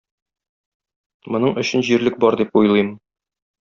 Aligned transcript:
Моның 1.35 1.55
өчен 1.65 1.87
җирлек 1.91 2.21
бар 2.27 2.43
дип 2.43 2.63
уйлыйм. 2.63 2.95